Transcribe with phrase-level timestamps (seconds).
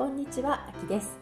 [0.00, 1.18] こんにちは、あきです。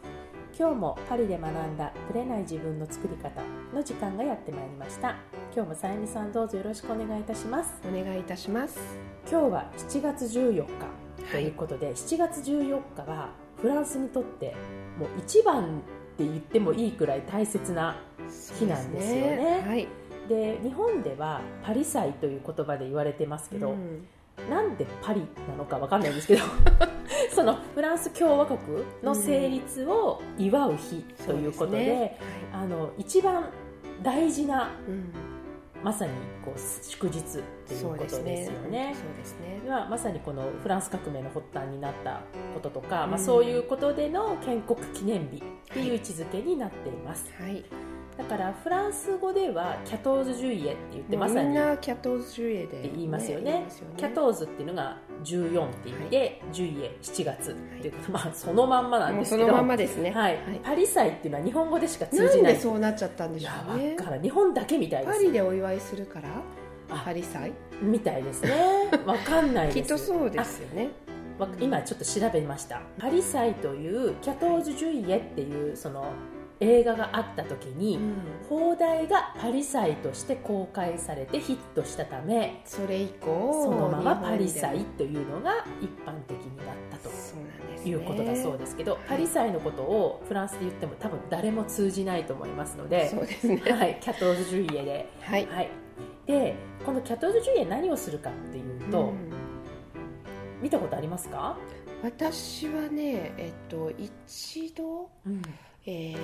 [0.57, 3.43] 今日もパリで学んだブレない自分の作り方
[3.75, 5.16] の時間がやってまいりました。
[5.52, 7.73] 今日もさゆみさんどうぞよろしくお願いいたします。
[7.84, 8.79] お願いいたします。
[9.29, 13.30] 今日は7月14日ということで、はい、7月14日は
[13.61, 14.55] フランスにとって
[14.97, 17.97] もう一番って言ってもいいくらい大切な
[18.60, 19.27] 日なんですよね。
[19.27, 19.65] で、ね。
[19.66, 19.88] はい、
[20.62, 24.06] 日本ではパリ祭という言葉で言われてますけど、うん
[24.48, 26.45] なんでパリなのかわかんないんですけど
[27.34, 28.59] そのフランス共和国
[29.02, 32.19] の成立を祝う日ということでうんでね。
[32.53, 33.51] はい、あの一番
[34.03, 35.12] 大事な、うん、
[35.83, 36.12] まさに
[36.45, 37.23] こう祝日
[37.66, 38.95] ということですよね。
[38.95, 39.61] そうですね。
[39.69, 42.20] まあ、まさにこのフランス革命の発端になった
[42.55, 45.42] こととか、うん、まあ、そういうことでの建国記念日
[45.73, 47.30] という位置づけになっています。
[47.39, 47.65] はい、はい
[48.19, 59.42] だからフランス語ではキャトーズ・ジュイエって言ってまさにみんなキャトーズ・ジュイエで、言いますよね、ね、キャトーズっていうのが14って意味で、はい、ジュイエ7月っていうまあそのまんまなんですけど。
[59.44, 62.55] そのまんまですね、はい、はい、パリ祭っていうのは日本語でしか通じない。
[62.55, 63.94] でそうなっちゃったんでしょうね。
[63.94, 66.28] だから日本だけみたいですパリでお祝いするから
[66.88, 67.53] パリ祭？
[67.80, 68.50] みたいですね。
[69.06, 69.82] わかんないです。
[69.82, 70.91] きっとそうですよね。
[71.60, 72.82] 今ちょっと調べました。
[72.98, 76.06] パリ祭というキャトーズ・ジュイエっていうその
[76.61, 78.14] 映画があった時に、うん、
[78.48, 87.11] 放題がパリ祭として公開されてヒットしたためそれ以降そのままパリ祭というのが一般的になったと
[87.89, 95.70] いうことだそうですけど、パリ祭のことをフランスで言っても多分誰も通じないと思いますのでそうですね、はい、キャトーズ・ジュイエで、はい、はい、
[96.27, 99.31] でこのキャトーズ・ジュイエ何をするかっていうと、うん、
[100.61, 101.56] 見たことありますか？
[102.03, 105.41] 私はねえっと一度、うん
[105.91, 106.17] えー、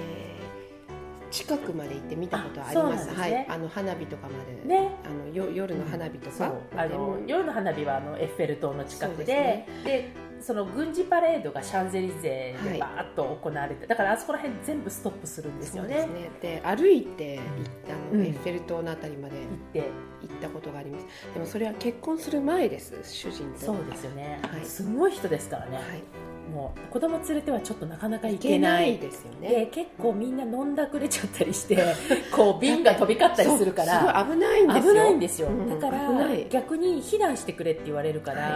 [1.31, 3.07] 近くまで行って見たことあります。
[3.07, 6.77] すね、はい、あの花火とかまで、ね、あのよ夜の花火とか、う。
[6.77, 10.11] ん、あの夜の花火はあのエッフェル塔の近くで、ね、で
[10.41, 16.07] その軍事パレードがシャンゼリゼでバーッと行われて、はい、だからあそこら辺全部ストップするんですよね。
[16.43, 17.41] で、ね、歩いて
[17.89, 20.15] あの、うん、エッフェル塔のあたりまで行って。
[20.25, 21.07] 行ったことがあります。
[21.35, 23.59] でもそれは結婚する前です、主人と。
[23.61, 24.41] そうですよね。
[24.43, 25.77] はい、すごい人ですからね。
[25.77, 28.99] はいもう子供連れてはちょっとなかなか行けない。
[28.99, 29.49] ですよね。
[29.49, 31.77] で結構みんな飲んだくれちゃったりして
[32.35, 34.27] こう瓶が飛び交ったりするから。
[34.29, 34.93] 危ないんですよ。
[34.93, 36.11] 危ないんですよ、だから
[36.51, 38.49] 逆に避難してくれって言われるから、は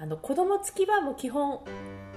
[0.00, 1.60] い、あの子供付きはもう基本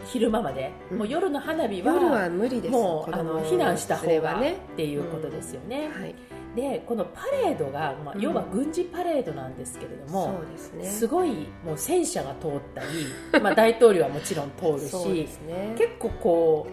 [0.05, 2.71] 昼間まで、もう夜の花火は夜は無理です。
[2.71, 4.53] もうあの避難した方がね。
[4.73, 6.15] っていうことですよね、うん、はい
[6.55, 12.87] でこのパレードが、まあ、要は軍事パレードなんですけれども、そうですね、すごいもう戦車が通ったり、
[13.43, 16.67] まあ、大統領はもちろん通るし、ね、結構こ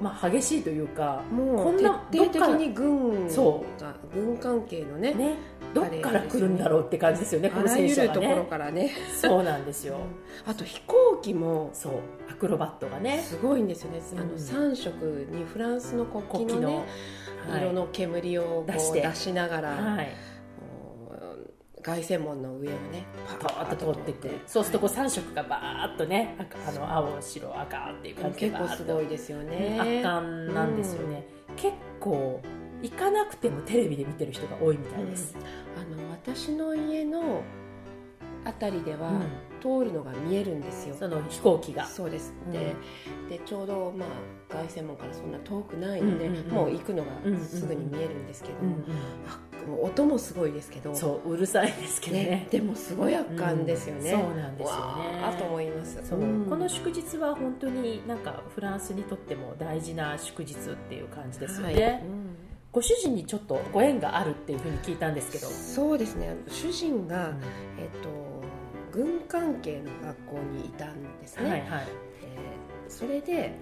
[0.00, 3.84] う、まあ、激しいというかもうこんな徹底的に軍そう。
[4.14, 5.34] 軍関係のねね
[5.74, 8.92] どっから来るんだろうって感じですよね、この戦車が、ね、ところからね。
[9.20, 9.96] そうなんですよ、
[10.46, 11.92] うん、あと飛行機もそう
[12.30, 13.22] アクロバットがね。
[13.22, 16.84] すごいんですよね、あの3色にフランスの国旗のね
[17.48, 19.00] 色の煙を出して。
[19.00, 20.08] 出しながら、はい、
[21.84, 23.04] 凱旋門の上をね
[23.40, 29.78] パーッと通っていくそうするとこう3色がバーッとねあの青白赤っていう感じで結構すごいですよね。
[29.78, 32.40] 圧巻なんですよね、うん、結構
[32.82, 37.42] 行かなくてもテレビで見てる人が多いみたいです、うん、あの私の家の
[38.44, 39.10] 辺りでは、
[39.60, 40.94] 通るのが見えるんですよ。
[40.98, 41.86] その飛行機が。
[41.86, 42.34] そうです。
[42.52, 42.74] で,、
[43.28, 44.08] でちょうど、まあ、
[44.52, 47.10] 凱旋門からそんな遠くないので、もう行くのが
[47.42, 48.54] すぐに見えるんですけど、
[49.66, 50.94] もう音もすごいですけど。
[50.94, 55.22] そううるさいですけどね、ね、でもすごい圧巻ですよね、そうなんですよね。
[55.22, 55.98] あと思います。
[56.06, 60.56] そう、この祝日は本当になんかフランスにとっても大事な祝日っ
[60.88, 62.02] ていう感じですよね、はい。
[62.70, 65.46] ご主人にちょっとご縁があるっていうふうに聞いたんですけど。
[65.46, 66.36] そうですね。
[66.48, 67.32] 主人が、
[67.78, 68.23] えっ、と
[68.94, 71.68] 軍関係の学校にいたんですね、はいはい、
[72.22, 73.56] えー、それで、え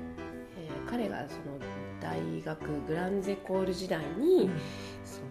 [0.86, 1.58] ー、彼がその
[2.00, 4.52] 大学グランゼコール時代に、うん、
[5.06, 5.26] その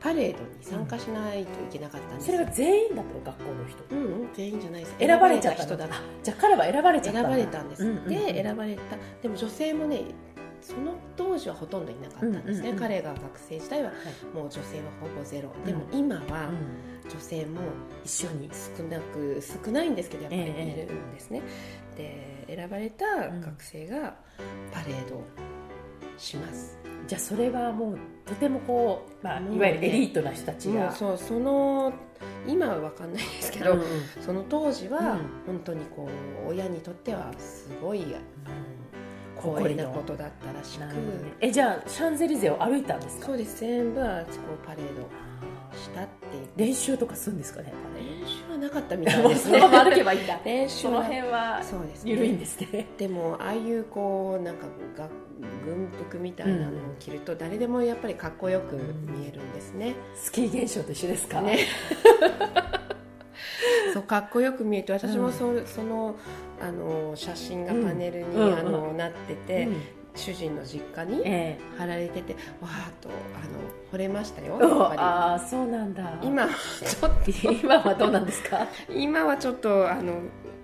[0.00, 3.84] パレードに参加しないといけなかったんです、うん、それは全員だったの学校の人。
[3.94, 4.94] うん、全員じゃないです。
[4.98, 5.86] 選ばれちゃった人だ。
[6.22, 8.80] じゃあ彼は選ばれちゃった選ばれたんです、うんうんうん、で選ばれた。
[9.22, 10.04] でも女性もね
[10.62, 13.92] その当時はほとんどいなかったんですね、彼が学生時代は
[14.34, 16.50] もう女性はほぼゼロ、でも今は
[17.08, 17.60] 女性も
[18.04, 21.42] 一緒に少なく少ないんですけどやっぱりいるんですね、
[21.96, 23.06] えー、で選ばれた
[23.40, 24.16] 学生が
[24.72, 25.22] パレード
[26.16, 31.92] します、うん、じゃあそれはもうとてもこう、まあ、いわゆるエリートな人たちが、そうその
[32.46, 33.76] 今は分かんないですけど、
[34.20, 36.08] その当時は本当にこ
[36.46, 38.04] う親にとってはすごい、
[39.44, 40.92] うん光栄なことだったらしく、ね、
[41.40, 43.26] えじゃあシャンゼリゼを歩いたんですか？
[43.26, 43.60] そうです。
[43.60, 44.30] 全部はこ
[44.62, 45.02] うパレード
[45.76, 46.10] ししたって
[46.56, 49.60] 練習とかするんですかね練習はなかったみたいですね。
[49.70, 50.38] 歩けばいいんだ。
[50.44, 52.86] 練習その辺はそうです、ね、緩いんですね。
[52.98, 54.66] でもああいうこうなんか
[54.98, 55.08] が
[55.64, 61.40] 軍服みたいなのを着ると誰でもやっぱりかっこよく見えるんですね、スキー現象と一緒ですか？
[61.40, 61.60] ね。
[63.94, 66.14] そうかっこよく見えて私もそ,、その
[66.60, 69.68] あの写真がパネルに、あのなってて、
[70.14, 71.22] 主人の実家に
[71.78, 74.58] 貼られてて、わーっとあの惚れましたよ
[74.96, 76.18] ああそうなんだ。
[76.22, 77.30] 今ちょっと。
[77.62, 78.66] 今はどうなんですか？
[78.88, 80.14] 今はちょっとあの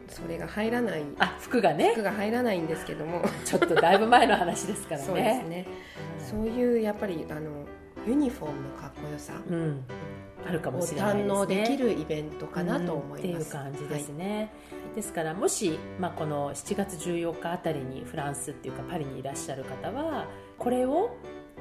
[0.08, 1.02] それが入らない。
[1.18, 1.92] あ服がね。
[1.92, 3.22] 服が入らないんですけども。
[3.44, 5.06] ちょっとだいぶ前の話ですからね。
[5.06, 5.66] そうですね、
[6.30, 7.66] そういうやっぱりあの
[8.06, 9.84] ユニフォームのかっこよさ、うん、
[10.46, 11.32] あるかもしれないですね。
[11.32, 14.50] 堪能できるイベントかなと思います、っていう感じですね、
[14.84, 14.94] はい。
[14.96, 20.28] ですからもし、まあ、この7月14日あたりにフランスっていうかパリにいらっしゃる方は
[20.58, 21.16] これを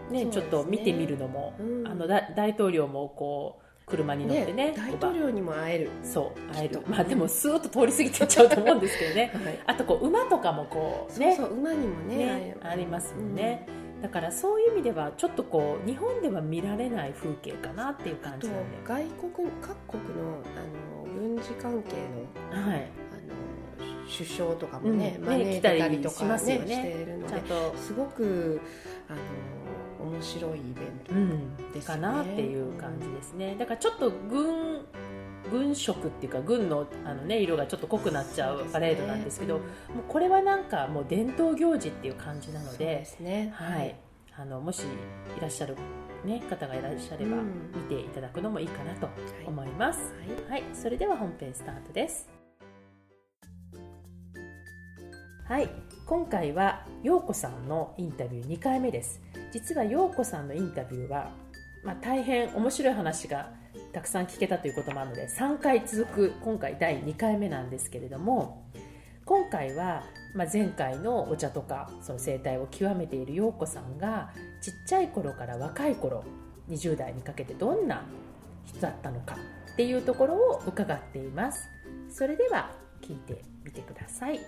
[0.10, 0.32] ね、ね。
[0.32, 5.90] ちょっと見てみるのも、うん、あの大統領もこう車に乗ってね、ね、大統領にも会える。
[6.04, 6.82] そう会える。
[6.88, 18.78] まあでもスーッと通り過ぎていっちゃうと思うんですけどね、 はい、あとこう馬とかもこうね馬にもね、ね、ありますもんね、うん、だからそういう意味ではちょっとこう日本では見られない風景かなっていう感じなんで。
[18.86, 21.96] 外国各国のあの軍事関係
[22.56, 22.92] の,、はい、
[24.16, 26.38] 首相とかもね、うん、招いたりとかね、ね。
[26.38, 27.42] しているので
[27.78, 28.62] すごく
[29.08, 30.74] あの面白いイベン
[31.06, 31.22] トね。
[31.74, 33.56] うん、かなっていう感じですね。
[33.58, 34.86] だからちょっと軍
[35.52, 43.96] 軍色っていうか軍のあの、ね、色がちょっと濃くなっちゃうパレードなんですけど、ねうん、もうこれはなんかもう伝統行事っていう感じなのでですね、はい、
[44.38, 44.84] あのもし
[45.38, 45.76] いらっしゃる、
[46.26, 47.38] ね、方がいらっしゃれば
[47.76, 49.10] 見ていただくのもいいかなと
[49.46, 50.00] 思います、
[50.50, 52.36] はい、はい、それでは本編スタートです。
[55.48, 55.70] はい。
[56.08, 59.22] 今回は陽子さんのインタビュー2回目です。
[59.52, 61.30] 実は陽子さんのインタビューは、
[61.84, 63.54] まあ、大変面白い話が
[63.94, 68.66] たくさん聞けたということもあるので3回続く今回第2回目なんですけれども
[69.26, 70.04] 今回は、
[70.36, 74.32] まあ、前回のお茶とかその生態を極めている陽子さんが
[74.62, 76.24] ちっちゃい頃から若い頃
[76.70, 78.06] 20代にかけてどんな
[78.66, 79.36] 人だったのか
[79.74, 81.68] っていうところを伺っています。
[82.10, 84.40] それでは聞いてみてください。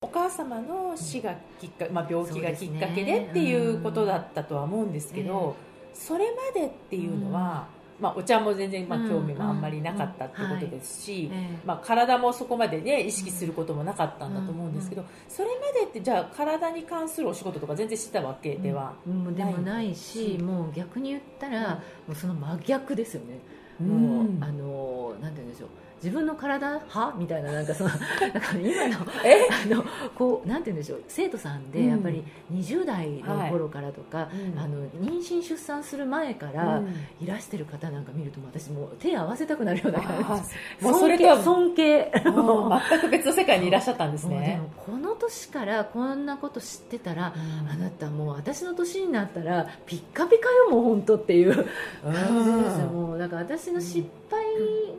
[0.00, 5.56] お母様の死がきっか、まあ、病気がきっかけでっていうことだったとは思うんですけど、
[5.94, 7.66] それまでっていうのは、
[8.00, 11.30] まあ、お茶も全然まあ興味もあんまりなかったってことですし、
[11.64, 21.74] まあ、体もそこまで、ね、意識することもなかったんだと思うんですけど、それまでってじゃあ体に関するお仕事とか全然してたわけではでもないしもう逆に言ったら、
[22.06, 23.38] もうその真逆ですよね。
[23.80, 25.68] もう、あのなんて言うんでしょう
[26.02, 31.02] 自分の体はみたいななんかその なんか今のあのこうなんて言うんでしょう。
[31.08, 36.82] 生徒さんでやっぱり20代の頃からとか、はい、あの妊娠出産する前から
[37.20, 40.42] いらしてる方なんか見ると私もう手合わせたくなるような感
[40.80, 40.84] じ。
[40.84, 42.12] もうそれと尊敬。
[42.14, 44.60] 全く別の世界にいらっしゃったんですね。
[44.86, 54.44] この年からこんなこと知ってたら、うん、あなたもう私の年になったらピッカピカよもう本当っていう感じですもうだから私の失敗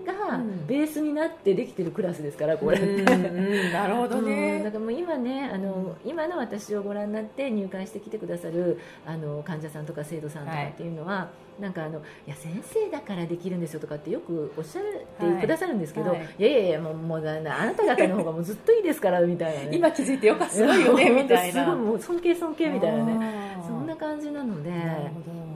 [0.06, 2.80] がベースになってできてるクラスですからこれ。
[2.80, 16.19] なるほどね、だからもう今ねあの今の私をご覧になって入会してきてくださるあの患者さんとか生徒さんとかっていうのは、はい、なんかあのいや先生だからできるんですよとかってよくおっしゃってくださるんですけど、はい。
[16.19, 21.64] はい、いやいやいやもうもうあなた方の方がもうずっといいですからみたいな、ね、今気づいてよかったすごいよねみたいな。
[21.64, 23.57] すごいもう尊敬尊敬みたいなね。
[23.68, 24.69] そんな感じなので。
[24.69, 24.71] う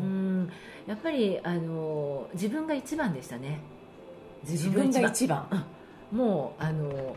[0.06, 0.50] ん。
[0.88, 3.60] やっぱりあの自分が一番でしたね
[4.48, 5.66] 自分が一番。
[6.12, 7.16] もうあの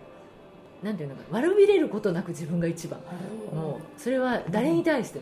[0.83, 3.01] なんていうのか悪びれることなく自分が一番。
[3.55, 5.21] もうそれは誰に対して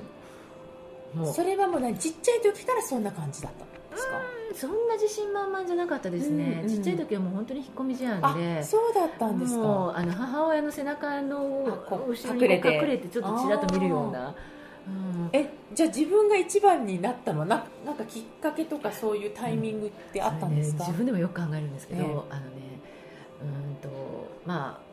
[1.14, 1.34] も、もう。
[1.34, 4.12] それはもう何ちっちゃい時からそんな感じだったんですか？
[4.54, 8.62] そんな自信満々じゃなかったですね、うんうん、ちっちゃい時はもう本当に引っ込み思案で。
[8.64, 9.92] そうだったんですか。
[9.94, 12.48] あの母親の背中の後ろに隠
[12.88, 14.34] れてちょっとちらっと見るような
[14.86, 17.40] うん、えじゃあ自分が一番になったの？
[17.40, 22.26] はななんかきっかけとかそういうタイミングってあったんですか、うんね、自分でもよく考えるんですけど、えー、あのね
[23.42, 23.88] うんと
[24.46, 24.90] まあ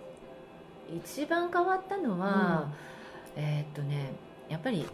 [0.93, 2.69] 一番変わったのは、
[3.35, 4.11] うん、えー、っとね
[4.49, 4.85] やっぱり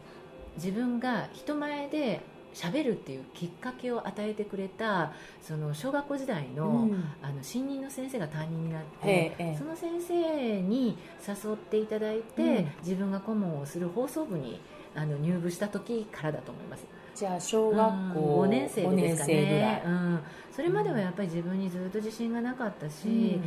[0.55, 2.21] 自分が人前で
[2.53, 10.95] 喋るっていうきっかけを与えてくれたその小学校時代の,、うん、あの新任の先生が担任になって、その先生に
[11.27, 14.61] 誘っていただいて、うん、自分が顧問をする放送部に
[14.95, 16.85] あの入部した時からだと思います。
[17.15, 20.19] じゃあ小学校、5年生ですかね、うん、
[20.51, 23.39] それまではやっぱり自分にずっと自信がなかったし、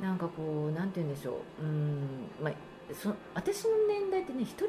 [0.00, 2.06] うん、なんかこうなんて言うんでしょう、うん。
[2.42, 2.54] まあ、
[2.94, 4.68] そ私の年代ってね一人っ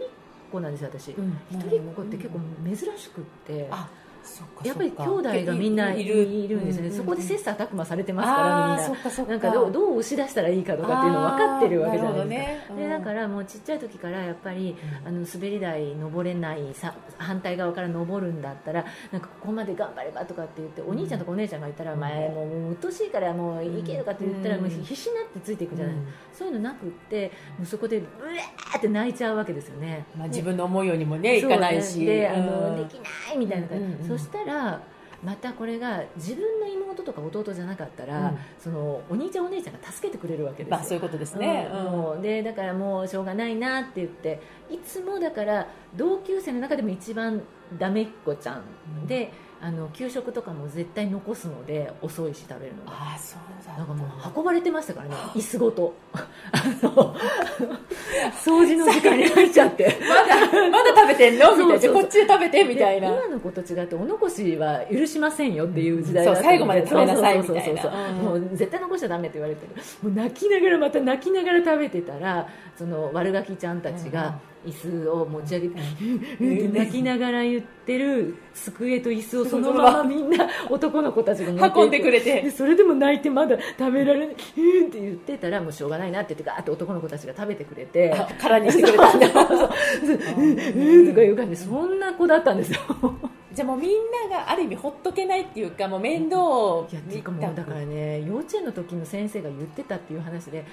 [0.51, 3.89] 子なんですよ私、うん、一人っ子って結構珍しくって、あ
[4.63, 6.23] やっぱり兄弟がみんないる。
[6.23, 9.27] いるんですね、そこで切磋琢磨されてますからみんな。
[9.27, 14.75] なんかどうどう押し出したらいいかとかっていうの分かってるわけじゃないですか、ね、でだからもうちっちゃい時からやっぱり、
[15.05, 25.95] あの滑り台登れないさ反対側から登るんだったらなんかここまで頑張ればとかって言ってお兄ちゃんとかお姉ちゃんがいたら、前もううっとしいからもういけるかって言ったら、もう必死になってついていくじゃない、
[26.33, 28.03] そういうのなくってもうそこでう
[28.73, 34.81] えって泣いちゃうわけですよね、まあ、自分の思うようにもねいかないし、であのできないみたいな感じ、そしたら
[35.23, 47.41] またこれが自分の妹とか弟じゃなかったら、うん、そのお兄ちゃんお姉ちゃんが助けてくれるわけですよ、まあ、そういうことですね、うん、もうでだからもうしょうがないなって言っていつもだから同級生の中でも一番
[47.77, 49.07] ダメっ子ちゃん。
[49.07, 49.31] で、
[49.65, 52.91] あの給食とかも絶対残すので遅いし食べるのが。
[52.91, 55.15] あそうだなんかもう運ばれてましたからね。
[55.33, 55.93] 椅子ごと。
[58.43, 59.97] 掃除の時間に入っちゃって。
[60.03, 61.55] まだまだ食べてんの？
[61.55, 61.93] みたいな。
[61.93, 63.07] こっちで食べてみたいな。
[63.07, 67.83] 今の子と違ってお残しは許しませんよっていう時代だった、うん、最後まで食べなさいみたいな。
[68.21, 69.81] もう絶対残しちゃダメって言われてる。
[70.01, 75.81] もう泣きながらまた泣きながら食べてたらその悪ガキちゃんたちが、うん椅子を持ち上げて、
[76.39, 82.49] うん、泣きながら言ってる机と椅子をそのままみんな男の子たちが運んでくれて。
[82.51, 89.27] それでも泣いてまだ食べられない、うんって言ってたらもうしょうがないなって言ってガーって男の子たちが食べてくれて空にしてくれたんだ。
[90.37, 92.79] うんうんとかいう感じでそんな子だったんですよ。
[93.53, 93.91] じゃあもうみん
[94.29, 100.65] ながある意味ほっとけないっていうかもう面倒をいやっていうかもうだからね幼稚園の時の先生が言ってたっていう話で、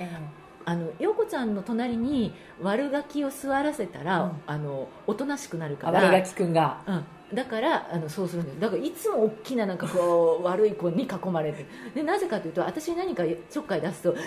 [0.64, 8.60] あの陽子ちゃんの隣に悪ガキを座らせたら、うん、あのおとなしくなるから悪ガキくんが、うん、だからあのそうするんです。
[8.60, 11.64] だからいつも大きななんかこう 悪い子に囲まれて
[11.94, 14.20] でなぜかというと私に何かちょっかい出すとうわ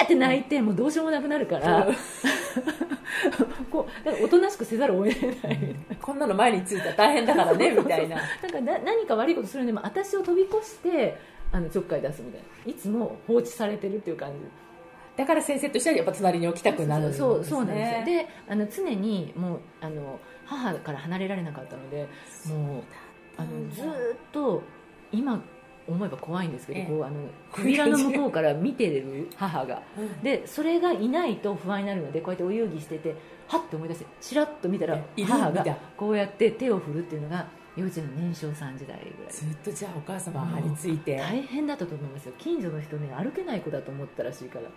[0.00, 1.86] ーって泣いて、もうどうしようもなくなるから、
[3.70, 8.16] こうだからおとなしくせざるを得ない、こんなの前についたら大変だからね みたいな。
[8.16, 11.18] なんかな何か悪いことするんでも私を飛び越して
[11.52, 12.72] あのちょっかい出すみたいな。
[12.72, 14.67] いつも放置されてるっていう感じ
[15.18, 22.06] だから先生としてはやっぱ隣に置きたくなるね、そうそうなんですであの常にもうあの母から離れられなかったので
[22.46, 22.82] もう
[23.36, 23.84] あのずっ
[24.30, 24.62] と
[25.10, 25.42] 今
[25.88, 27.16] 思えば怖いんですけど、こうあの
[27.52, 29.82] 扉の向こうから見てる母が、
[30.22, 33.16] でそれがいないと不安になるのでこうやってお遊戯してて
[33.48, 35.64] はって思い出してちらっと見たら母が
[35.96, 39.32] こうやって手を振るっていうのが幼稚園の年少さん時代ぐらい。
[39.32, 41.16] ずっとじゃあお母様張り付いて。
[41.16, 42.34] 大変だったと思いますよ。
[42.38, 44.68] 近所の人ね歩けない子だと思ったらしいから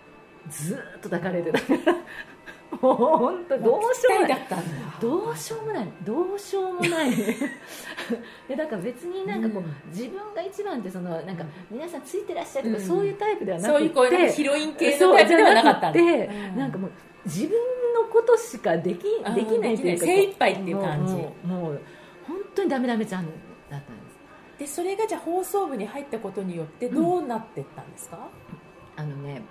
[0.50, 1.58] ずっと抱かれてた
[2.80, 4.48] もう本当どうしようもない。
[5.00, 5.88] どうしようもない。
[6.02, 7.10] どうしようもない。
[8.48, 16.90] でだから別になんかこう、うん、自分が一番ってそのなんか皆さんついてらっしゃるとか、うん、そういうタイプではなくて、そういうヒロイン系のタイプではなかったで、うん、なんかもう
[17.26, 17.50] 自分
[17.94, 20.06] のことしかできできないっていうか。
[20.06, 21.12] 精一杯っていう感じ。
[21.12, 21.80] もうもう
[22.26, 23.34] 本当にダメダメちゃんだっ
[23.70, 24.58] たんです。
[24.58, 28.28] でそれがじゃあ放送部に入ったことによってどうなっていったんですか、
[28.96, 29.42] あのね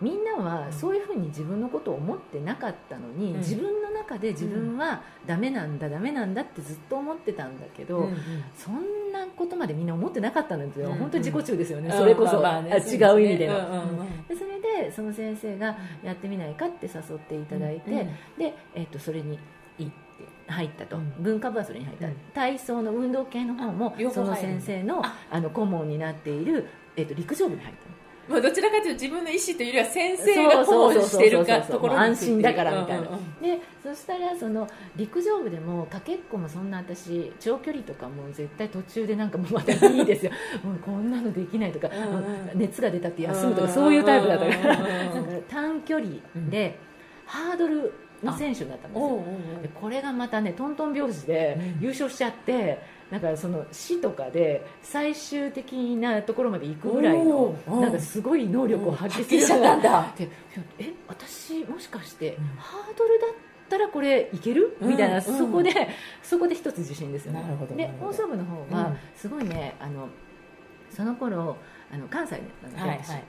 [0.00, 8.16] みんなはそういうふうに自分のことを思ってなかったのに、うん、自分の中で自分はダメなんだダメなんだってずっと思ってたんだけど、うんうん、
[8.56, 17.90] そんなことまでみんな思ってなかったんですよ、うんうん、本当に自己中ですよね、それこそ、まあね、違う意味での、でそれでその先生がやってみないかって誘っていただいて、
[18.38, 19.38] で、えー、とそれに
[19.78, 19.96] 行って
[20.48, 25.40] 入ったと、文化部はそれに入った、体操の運動系の方もその先生のあ。
[25.46, 27.95] の顧問になっている、えー、と陸上部に入った
[28.28, 33.08] まあ、どちらかというと自分の意思というよりは先生が顧問してるかところ安心だからみたいな、
[33.40, 40.32] でそしたらその陸上部でもかけっこもそんな私長距離とかも絶対途中でなんかもうまたいいですよ
[40.64, 41.88] もうこんなのできないとか、
[42.54, 46.10] 熱が出たって休むとかそういうタイプだったからなんか短距離
[46.50, 46.78] で
[47.26, 47.92] ハードル
[48.22, 49.24] の選手になったんですよ
[49.62, 60.12] でこれがまたねトントン拍子で優勝しちゃって、だからその市とかで最終的なところまで行くぐらいのなんかすごい能力を発揮するんだ。
[60.78, 63.30] え私もしかしてハードルだっ
[63.68, 64.76] たらこれいける？
[64.80, 65.72] みたいな、そこで
[66.22, 67.44] そこで一つ自信ですよね。
[67.76, 70.08] で放送部の方はすごいねあの
[70.90, 71.56] その頃
[71.92, 72.40] あの関西なん
[72.72, 73.24] ですよ、はいはい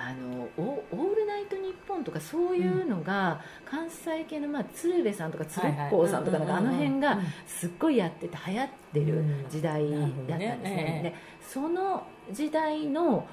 [0.00, 13.26] あのオールナイトニッポンとかそういうのが、関西系の、まあ、鶴瓶さんとか鶴光さんとかなんかあの辺がすっごいやってて流行ってる時代だったんですね,、でその時代の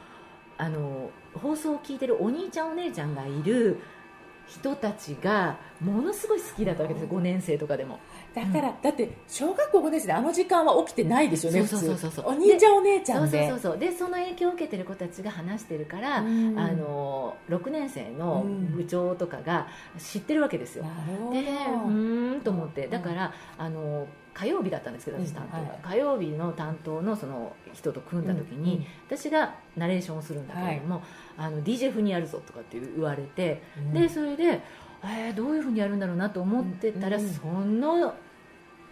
[0.58, 3.80] あの放送を聞いてるお兄ちゃんお姉ちゃんがいる
[4.48, 8.00] 人たちがものすごい好きだったわけです5年生とかでも
[8.36, 13.50] だから、うん、だって小学校5年生であの時間は起きてないですよねそうそうそうそうお兄ちゃんお姉ちゃんで。
[13.50, 21.40] そうそうそうでその影響を受けてる子たちが話してるから、うん、あの6年生の部長とかが知ってるわけですよ、うん、で
[21.86, 22.88] うんと思って。
[22.88, 31.02] だから、あの火曜日だったんですけど私担当が、火曜日の担当のその人と組んだ時に、私がナレーションをするんだけれども、
[31.38, 33.64] あの DJ 風にやるぞとかって言われて、
[33.94, 34.62] でそれで、
[35.04, 38.14] えー、どういうふうにやるんだろうなと思ってたら、その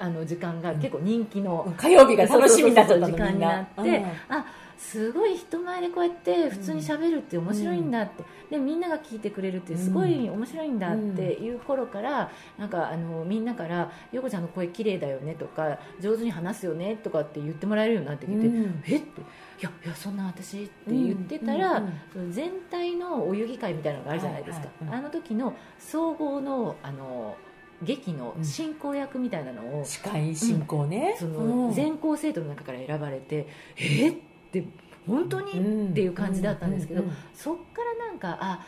[0.03, 4.45] あの時間が結構人気の、火曜日が楽しみになっちゃった時間になって、あ
[4.77, 18.45] すごい人前でこうやって普通にしゃべるって面白いんだって、でみんなが聞いてくれるってすごい面白いんだっていう頃からなんかあのみんなから「陽子ちゃんの声綺麗だよね」とか「上手に話すよね」とかって言ってもらえるようになってきて
[18.88, 19.22] 「えっ?」て。
[19.62, 21.81] いやいやそんな私って言ってたら、
[22.31, 27.38] 全体のお遊戯会みたいなのがあるじゃないですか、あの時の総合のあの
[27.84, 33.48] 劇の進行役みたいなのを、司会進行ね、その全校生徒の中から選ばれて
[33.78, 34.10] え？
[34.10, 34.16] っっ
[34.52, 34.63] て
[35.08, 38.66] 本当に、っていう感じだったんですけど、そっからなんかあ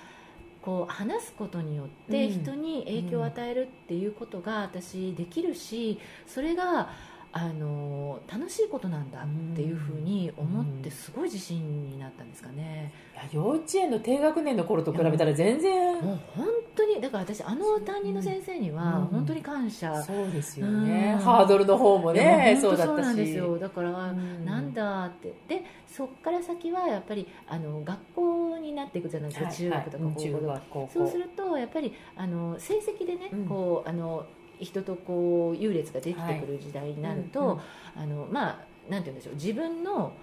[0.61, 6.89] こう話すことによって人に影響を与えるっていうことが私できるしそれが
[7.37, 16.01] あの楽しいことなんだっていうふうに思ってすごい自信になったんですかね、いや幼稚園の低学年の頃と比べたら全然。
[16.01, 23.59] もう本当にだから私あの担任の先生には本当に感謝、そうですよね、ハードルの方もねそうだったしそうなんですよ。
[23.59, 25.33] だから、なんだって。
[25.49, 34.25] でそこから先はやっぱりあの学校になっていくじゃないですか、中学とか高校そうするとやっぱりあの成績でね、こうあの
[34.59, 37.59] 人とこう優劣ができてくる時代になると、
[37.95, 38.57] あのまあ
[38.89, 39.35] なんて言うんでしょう。
[39.35, 40.13] 自分の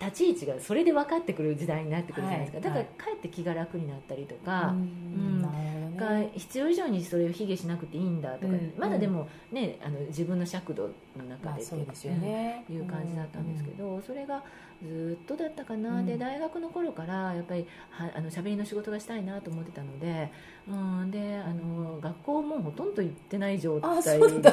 [0.00, 5.42] 立ち位置がそれで分かってくる時代になってくるじゃないですか、はい、だからかえって気が楽になったりとか、うん
[5.96, 8.50] が必要以上にそれを卑下しなくていいんだとか、う。
[8.50, 14.42] ん、まだでもねあの自分の尺度の中でっていう,、ね、いう感じだったんですけど、それが
[14.82, 20.30] ずっとだったかな、で大学の頃からやっぱりはあの喋りの仕事がしたいなと思ってたので、
[20.68, 24.02] うん、であの学校もほとんど行ってない状態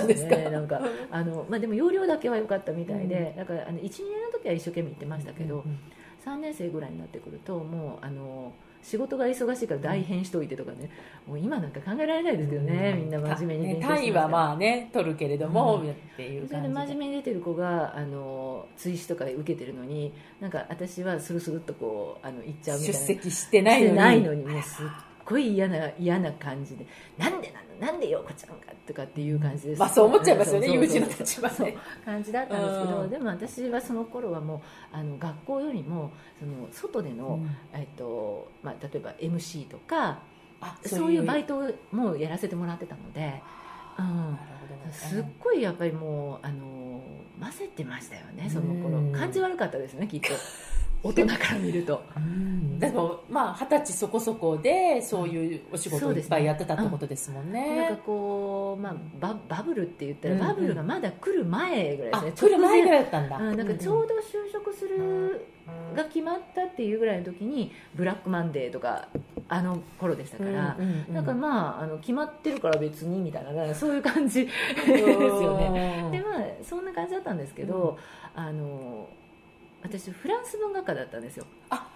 [0.07, 0.81] ですねなんか
[1.11, 3.89] あの、まあ、でも容量だけは良かったみたいで、だからあの12年
[4.23, 5.79] の時は一生懸命行ってましたけど、うんうん、
[6.23, 8.53] 3年生ぐらいになってくるともうあの。
[8.83, 10.89] 仕事が忙しいから代編しといてとかね、
[11.25, 16.67] もう今なんか考えられないですけどね、みんな真面目に勉強して、単位はまあね取るけれども、うん、っていうそれで。
[16.67, 22.99] 真面目に出てる子があの追試とか受けてるのになんか私はスルスルっとこうあの行っちゃうみたいな。
[22.99, 23.95] 出席してないのに。
[23.95, 24.85] ないのにもうすっ
[25.25, 26.85] ごい嫌な嫌な感じで。
[27.17, 27.72] なんでなの？
[27.83, 40.19] なんで陽子ちゃんがとかっていう感じです、まあそう思っちゃいますよね友人の立場で感じだったんですけど、うん、でも私はその頃はもうあの学校よりもその外での、うん、えっとまあ、例えば MC とか
[40.85, 43.41] そういうバイトもやらせてもらってたので、
[43.99, 44.37] うん、
[44.93, 47.01] すっごいやっぱりもうあの
[47.41, 49.11] 混ぜてましたよねその頃。
[49.11, 50.29] 感じ悪かったですねきっと。
[51.03, 62.49] 大人から見ると、うん、でもまあ二十歳そこそこでそういうお仕事をいっぱいやってたってことですもんね、うん、なんかこう、まあ、ババブルって言ったら、バブルがまだ来る前ぐらいですね。
[62.49, 65.45] 来る前ぐらいだったんだ、うん、なんかちょうど就職する
[65.93, 69.09] が決まったっていうぐらいの時にブラックマンデーとか
[69.49, 70.77] あの頃でしたから、
[71.11, 74.51] なんかまああの決まってるから別にみたいなそういう感じで
[74.85, 76.07] すよね。
[76.11, 77.97] でまあそんな感じだったんですけど、
[78.35, 79.07] あの
[79.83, 81.45] 私フランス文学科だったんですよ。
[81.69, 81.87] あ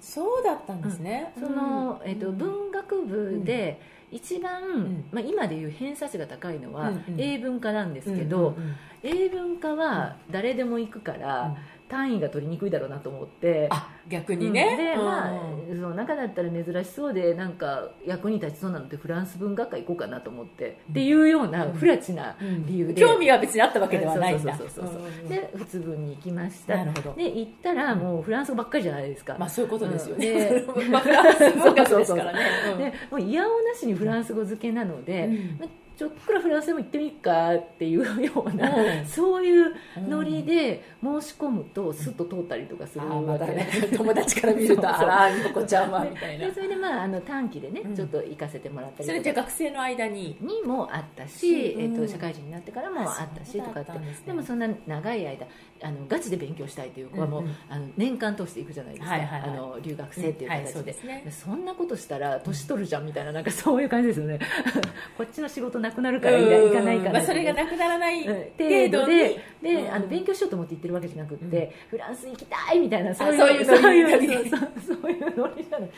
[0.00, 8.56] そうだったんですね、うん、その、えーと、文学部で一番、うん、まあ、今でいう偏差値が高いのは英文科なんですけど、
[9.02, 11.56] 英文科は誰でも行くから、
[11.88, 13.68] 単位が取りにくいだろうなと思って。
[14.08, 15.32] 逆にね、で、まあ
[15.68, 24.56] その中だったら珍しそうでなんか役に立ちそうなのでフランス文学科行こうかなと思って、っていうような不らちな理由で、興味は別にあったわけではないんだ。
[24.56, 26.84] そうそうそうそうで普通文に行きました。
[26.84, 32.40] で行ったらもうフランス語ばっかりじゃないですか、まあそういうことですよね、で フランス文学ですからね。
[32.78, 35.28] でもう嫌おなしにフランス語付けなので、
[35.98, 39.74] ちょっくらフランスでも行ってみっかっていうような、うん、そういう
[40.08, 46.46] ノリで申し込むとスッと通ったりとかするわけ、ね、友達から見ると あらみこちゃんはみたいな。
[46.46, 50.36] でそれでまああの短期でね、うん、ちょっと行かせてもらったりそれじゃ学生の間に？
[50.40, 53.92] にもあったし、うん、えーと、社会人になってからもあったしとかって。
[53.92, 55.46] で、ね,、もそんな長い間
[55.82, 60.64] あのガチで勉強したいという子はもう、うんうん、あの年間通していくじゃないですか、はいはいはい、あの留学生っていう形で。
[60.64, 64.38] はいそでね、そんなことしたら年取るじゃんみたいななんかそういう感じですよね。
[65.16, 68.38] こっちの仕事なくなるから行かないから、まあ、それがなくならない程
[68.90, 75.90] 度でで、あの勉強しようと思って行ってるわけじゃなくて、フランス行きたいみたいなそういうそういうそういうノリじゃない。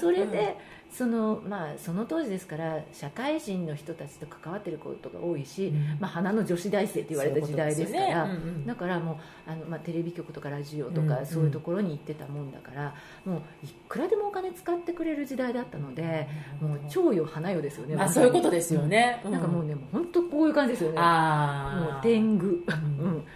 [0.00, 0.56] それで、
[0.90, 8.30] そのまあ、その当時ですから社会人の人たちと関わっていることが多いし、うん、まあ、花の女子大生って言われた時代ですから、ね。
[8.30, 16.26] うんうん、だからもうあの、まあ、テレビ局とかラジオとか、そういうところに行ってたもんだからもういくらでもお金使ってくれる時代だったので、
[16.60, 20.96] もう超よ花よですよね、まあ、そういうことですよね、なんかもうね本当ここういう感じですよね。
[20.98, 22.64] あもう天狗、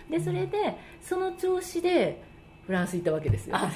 [0.08, 2.22] でそれでその調子で
[2.66, 3.57] フランス行ったわけですよ。
[3.57, 3.68] あ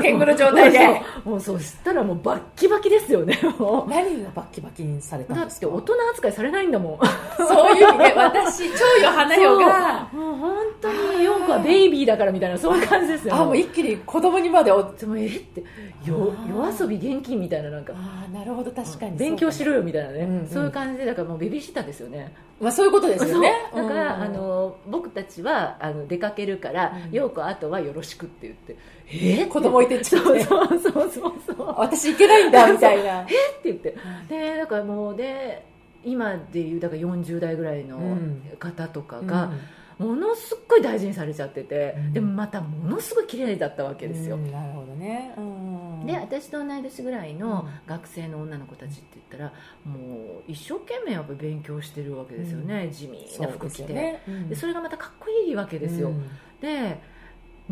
[0.00, 0.78] 天狗の状態で。
[0.78, 0.84] そ
[1.26, 5.66] うもうそしたらもうバッキバキですよねも何がバッキバキにされうだたんですか？
[5.66, 6.98] って大人扱いされないんだもん。
[7.36, 10.08] そういう意味で私超よ花よが。
[10.12, 11.46] もう本当にヨー。
[11.46, 13.34] コはベイビーだからみたいなそういう感じですよ。
[13.34, 15.60] あもう一気に子供にまでおでもえって
[16.04, 17.92] よ夜遊び現金みたいななんか。
[17.96, 22.32] ああなるほど確かに勉強しろよみたいなね、そういう感じでだからもうベビーシッターですよね。
[22.60, 23.52] まあそういうことですよね。
[23.74, 27.12] だから、うんあの僕たちはあの出かけるからうん。
[27.12, 28.76] 陽子、あとはよろしくって言って。
[29.12, 33.22] え子供置いてっちゃってそうそうそうそうそう私行けないんだみたいな。
[33.24, 33.96] って言って。
[34.28, 35.64] でだからもうで
[36.04, 39.26] 今でいうだから40代ぐらいのうん方とかうん。
[39.26, 39.52] が、
[39.98, 42.12] ものすっごい大事にされちゃってて、うん。
[42.12, 45.34] でもまたものすごい綺麗だったわけですよ、うんなるほどね。
[45.36, 46.06] うん。
[46.06, 47.70] で私と同い年ぐらいのうん。
[47.86, 49.52] 学生の女の子たちって言ったら
[49.84, 53.82] もう一生懸命やっぱ勉強してるわけですよね、地味な服着て。
[53.82, 54.22] よね。
[54.26, 54.48] うん。
[54.48, 56.28] でそれがまたかっこいいわけですよ、うん。
[56.60, 56.98] で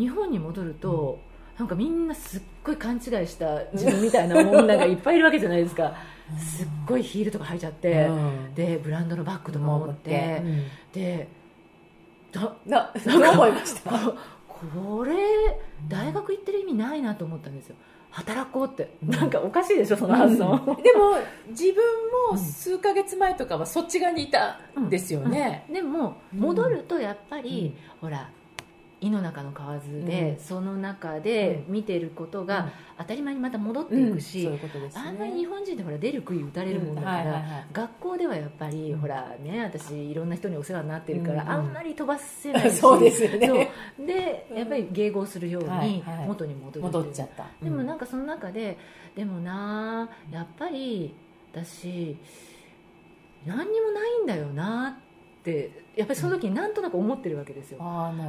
[0.00, 1.18] 日本に戻ると、
[1.58, 5.94] なんかみんなすっごい勘違いした自分みたいな女がいっぱいいるわけじじゃないですか。
[6.38, 8.54] すっごいヒールとか履いちゃって、うん。
[8.54, 10.64] でブランドのバッグとか持って、うん。
[10.92, 11.28] で
[12.32, 13.90] だなどう思いました？
[14.48, 15.12] これ
[15.88, 17.76] 大学行ってる意味ないなと思ったんですよ。
[18.10, 19.10] 働こうって、うん。
[19.10, 20.44] なんかおかしいでしょその発想、
[20.82, 21.18] でも
[21.50, 21.84] 自分
[22.30, 26.40] も数ヶ月前とかはそっち側にいたんですよね、でもうん。
[26.40, 28.30] 戻るとやっぱり、ほら
[29.00, 30.44] 井の中の蛙で、うん。
[30.44, 35.02] その中で見てることが当たり前にまた戻っていくし、そういうことですね。
[35.06, 37.26] あんまり日本人ってほら出る杭打たれるもんだから、うん。
[37.26, 37.66] はいはいはい。
[37.72, 38.98] 学校ではやっぱり、うん。
[39.00, 42.76] ほらね私いろんな人にお世話になってるから、うんうんあんまり飛ばせないし。
[42.78, 43.70] そうですよね。
[43.98, 46.26] でやっぱり迎合するようはいにはい。
[46.26, 47.46] 元に戻る戻っちゃった。
[47.62, 48.76] でもなんかその中で
[49.16, 51.14] でもなやっぱり
[51.52, 52.16] 私
[53.46, 55.09] 何にもないんだよなって
[55.96, 57.78] やっぱりその時になんとなく思ってるわけですよ、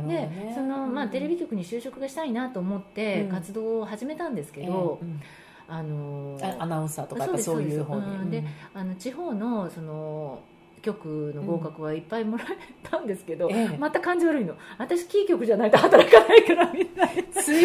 [0.08, 0.54] でね。
[0.56, 3.30] そのまあ、テレビ局に就職がしたいなと思ってうん。
[3.30, 5.21] 活動を始めたんですけど、ええうん。
[5.67, 8.32] あのあアナウンサーとかそそういう方に。
[8.32, 8.43] で
[8.74, 10.39] あの地方のその
[10.82, 12.58] 局の合格はいっぱいもらえ
[12.89, 13.78] たんですけど、ええ。
[13.78, 14.56] また感じ悪いの。
[14.78, 17.63] 私キー局じゃないと働かないからみんな強気で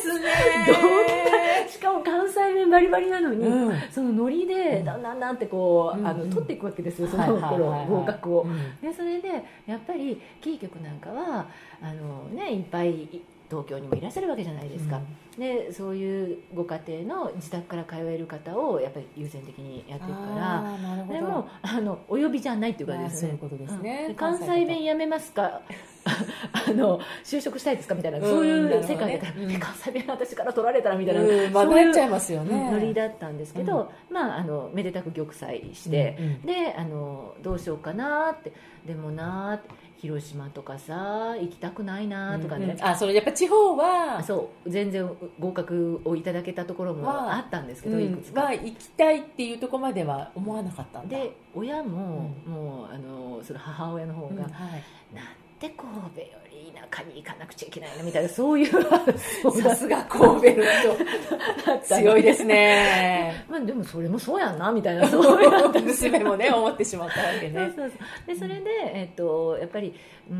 [0.00, 1.68] すね。
[1.68, 3.74] しかも関西弁バリバリなのに、うん。
[3.90, 5.02] そのノリでだん。
[5.02, 7.78] だんだんってこう、うんあの取っていくわけですよそはいの頃はいはい。
[7.80, 8.42] はい合格を。
[8.42, 8.80] うん。
[8.80, 11.46] でそれでやっぱりキー局なんかは
[11.82, 13.22] あの、ね、いっぱい
[13.54, 15.00] 東京にもいらっしゃるわけじゃないですか、
[15.38, 21.04] でそういうご家庭の自宅から通える方をやっぱり優先的にやっていくから。
[21.14, 23.22] でもあのお呼びじゃないっていう感じです。
[23.26, 23.98] ねあーそういうことですね。
[24.02, 24.08] うん。
[24.08, 25.60] で関西弁やめますか？
[26.04, 27.94] あの就職したいですか？
[27.94, 29.52] みたいな、うんそういう世界だから、うん。
[29.52, 32.70] え関西弁私から取られたらみたいな、うんまあそういうなっちゃいますよね。
[32.70, 36.42] ノリだったんですけど、まあ、あのめでたく玉砕して、うんうん。
[36.42, 38.52] であのどうしようかなって
[38.86, 39.60] でもな
[40.04, 42.70] 広島とかさ行きたくないなとかね、うん。
[42.72, 44.70] うんあそれやっぱ地方はそう。
[44.70, 47.38] 全然合格をいただけたところもはあ。
[47.40, 48.04] ったんですけど、うん。
[48.04, 51.16] いくつか、は行きたいっていうところまでは思わなかったんだ。
[51.16, 54.82] で親も、もうあのその母親の方が、うんはい。
[55.14, 55.24] なん
[55.58, 61.84] で神戸より田舎に行かなくちゃいけないのみたいなそういうさすが神戸の人。
[61.84, 63.44] 強いですね。
[63.48, 67.72] まあでもそれもそうやんなみたいなそういう 娘もね思ってしまったわけね。
[67.74, 67.92] そう
[68.26, 69.94] でそれで、えっとやっぱり
[70.30, 70.36] うー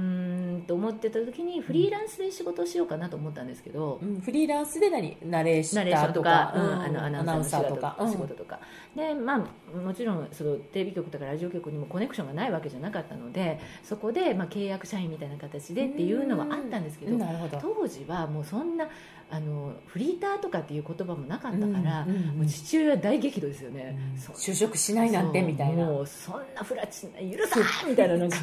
[0.58, 8.58] んと思ってた時にフリーランスで仕事をしようかなと思ったんですけど、うんフリーランスで何ナレーションとかか、うんあのアナウンサーとか、仕事とか。
[8.96, 17.18] で、まあ、もちろんそのテレビ局とかラジオ局にもコネクションがないわけじゃなかったのでそこで、まあ、契約社員みたいな形でっていうのはあったんですけど
[17.60, 18.88] 当時はもうそんな
[19.30, 25.86] あのフリーターとかっていう言葉もなかったから、もう父親は大激怒ですよね、就職しないなんてみたいな。
[25.86, 28.30] もうそんなフラチな許さんみたいななん。
[28.30, 28.36] か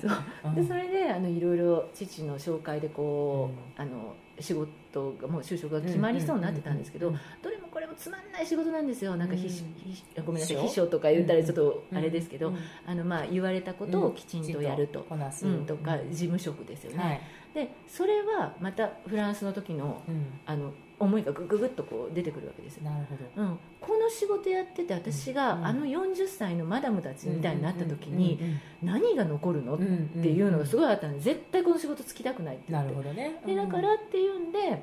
[0.00, 0.54] そう。
[0.54, 9.16] でそれであのいろいろ父の紹介でこう、あの仕事がもう就職が決まりそうになってたんですけど、どれもこれもつまんない仕事なんですよ。
[9.16, 10.56] なんか秘書、うんごめんなさい。
[10.56, 12.58] 秘書とか言ったらちょっとあれですけど、うん。
[12.86, 15.14] あのまあ言われたことをきちんとやると、う
[15.48, 17.20] ん、とか事務職ですよね、はい。
[17.54, 20.26] でそれはまたフランスの時のうん。
[20.46, 22.84] あの思いがぐぐぐっとこう出てくるわけですよ。
[22.84, 23.42] なるほど。
[23.42, 25.66] うん、この仕事やってて私が、うん。
[25.66, 32.64] あの40歳のマダムたちみたいになった時に、うん何が残るの、っていうのがすごいあったんで絶対この仕事つきたくないって。
[32.68, 33.40] 言なるほどね。
[33.44, 34.82] でだからっていうんで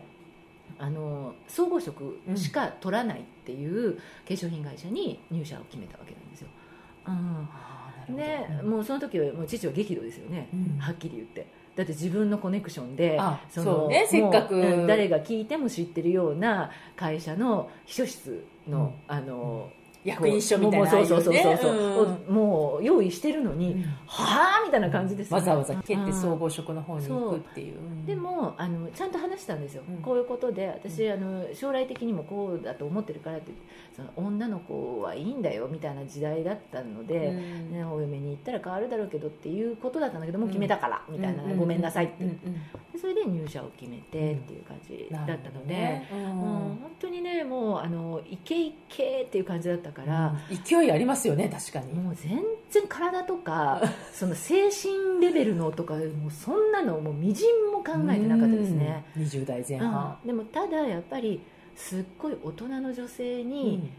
[0.80, 6.48] あの総合職しか取らないっていう化粧品会社に入社を決めたわけなんですよ、
[7.08, 10.78] うん、でもうその時はもう父は激怒ですよね、うん。
[10.78, 14.08] はっきり言ってだって自分のコネクションでそうね。
[14.10, 14.86] せっかく。
[14.88, 19.70] 誰が聞いても知ってるような会社の秘書室の,、あの
[20.04, 27.76] 役員書みたいな、そうそうそうそうそう、うん、もう用意してるのに、うん、はあみたいな感じです、ね、わざわざ蹴って総合職の方に行くっていう、
[28.08, 33.52] でもあのちゃんと話したんですよ、こういうことで私あの将来的にもこうだと思ってるからって
[33.98, 42.26] その女の子はいいんだよみたいな時代だったので、ね、お嫁に行ったら変わるだろうけどっていうことだったんだけどもう決めたから、みたいな、ごめんなさいって、
[42.96, 51.92] それで入社を決めてっていう感じだったので、ね、うん、本当にねもうあのイケイケっていう感じだったから、勢いありますよね確かに。
[51.94, 53.82] もう全然体とか
[54.14, 59.04] その精神レベルのとかもうそんなのもうみじんも考えてなかったですね。
[59.18, 61.42] 20代前半、うん、でもただやっぱり
[61.78, 63.90] すっごい大人の女性に、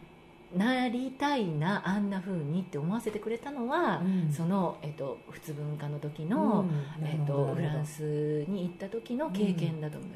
[0.56, 6.66] なりたいなあんなふうにって思わせてくれたのは、うん、その、えっと、普通文化の時の、
[7.00, 10.10] うん、えっと、フランスに行った時の経験だと思い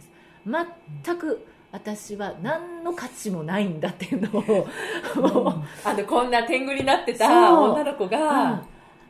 [0.46, 0.72] ます、
[1.04, 4.68] 全く私は何の価値もないんだっていうのを、
[5.16, 8.64] うん、あのこんな天狗になってた女の子が、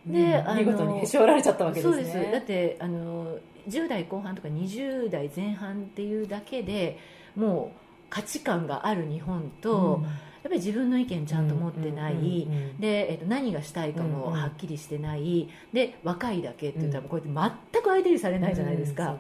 [0.05, 1.95] で、見事にへし折られちゃったわけですね。
[1.95, 2.33] そうです。
[2.33, 3.39] だってあの
[3.69, 6.99] 10代後半とか20代前半っていうだけで
[7.37, 7.82] もう
[8.13, 10.09] 価値観がある日本と、うん。
[10.43, 12.49] やっぱり自分の意見ちゃんと持ってない、
[12.81, 19.17] で、えー、と何がしたいかもはっきりしてない、で若いだけって言ったらこうやって全く相手にされないじゃないですか、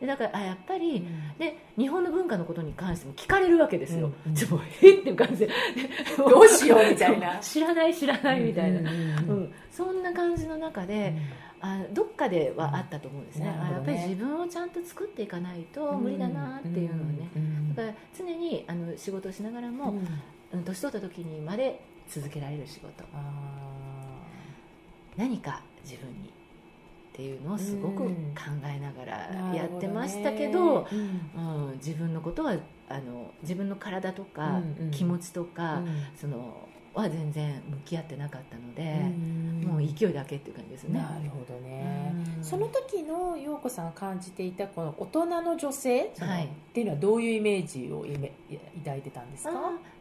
[0.00, 1.04] でだからあやっぱり、
[1.40, 4.94] で日本の文化のことに関しても聞かれるわけですよ、ちょっとえ？
[5.00, 5.48] っていう感じで。
[6.16, 7.36] どうしようみたいな。
[7.38, 11.14] 知らない知らないみたいな、うんそんな感じの中で、
[11.60, 13.46] あどっかではあったと思うんですね。
[13.46, 17.28] ね、やっぱり自分をちゃんと作っていかないと無理だなっていうのはね、
[18.16, 19.94] 常にあの仕事をしながらも、
[20.52, 23.04] うん、年取った時にまで続けられる仕事。
[25.16, 28.12] 何か自分にっていうのをすごく考
[28.64, 32.54] えながらやってましたけど、うん、うん、自分のことは
[32.88, 34.60] あの自分の体とか
[34.92, 35.82] 気持ちとか、
[36.16, 36.68] その
[37.00, 38.82] は全然向き合ってなかったので、
[39.66, 40.98] もう勢いだけっていう感じですね。
[40.98, 42.14] なるほどね。
[42.42, 48.06] その時の陽子さん感じていたこの大人の女性、はい、っていうのはどういうイメージを
[48.84, 49.52] 抱いてたんですか？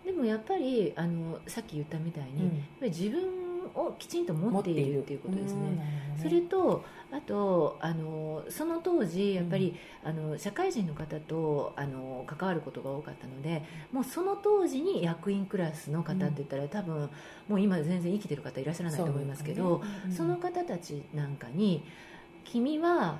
[0.05, 2.49] でもやっぱりあのさっき言ったみたいに、
[2.81, 5.61] うん、自分をきちんと持っているっていうことですね。
[5.71, 6.17] ね。
[6.21, 17.09] それとあとあのその当時やっぱり、うん、あの社会人の方とあの関わることが多かったのでもうその当時に役員クラスの方って言ったら、うん、多分
[17.47, 20.15] もう今全然生きてる方いらっしゃらないと思いますけどそ、ね。
[20.15, 21.83] その方たちなんかに
[22.43, 23.19] 「君は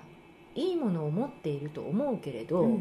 [0.56, 2.80] いいものを持っていると思うけれど、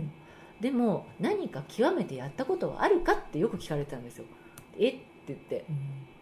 [0.60, 4.24] でも何か極めてやったことはあるか?」ってよく聞かれてたんですよ。
[4.78, 4.88] え？
[4.88, 5.64] って言って。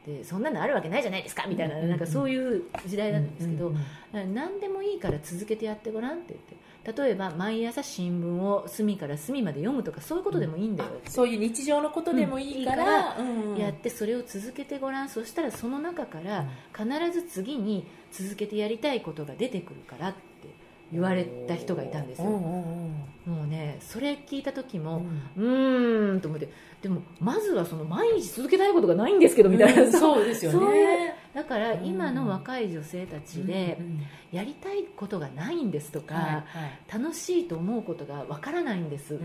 [0.07, 3.73] でそんなのあるわけないじゃないですかみたいななんかそういう時代なんですけど、
[4.13, 13.17] 何でもいいから続けてやってごらんって言って例えば毎朝新聞を隅から隅まで読むとかそういうことでもいいんだよ、うん、そういう日常のことでもいいから,、
[13.57, 20.34] やってそれを続けてごらんそしたらその中から必ず次に続けてやりたいことが出てくるからって
[20.93, 22.91] 言われた人がいたんですよ、も
[23.45, 25.03] うねそれ聞いた時も
[25.37, 26.49] うーんと思って
[26.83, 31.15] でもまずはその毎日続けたいことがないんですけどみたいな、うん、そうですよね。
[31.35, 33.79] だから今の若い女性たちで
[34.31, 36.45] やりたいことがないんですとか、
[36.93, 39.19] 楽しいと思うことがわからないんです、っ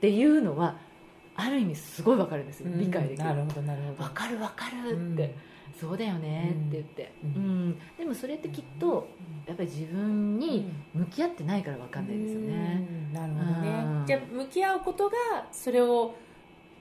[0.00, 0.76] ていうのは
[1.34, 3.24] ある意味すごいわかるんですよ、理解できる。
[3.24, 4.02] なるほどなるほど。
[4.02, 5.34] わかるわかるって、
[5.78, 7.78] そうだよねって言って、うん。
[7.96, 9.08] でもそれってきっと
[9.46, 14.04] やっぱり自分に向き合ってないからわかんないですよね、なるほどね。
[14.06, 15.14] じゃあ向き合うことが
[15.52, 16.14] それを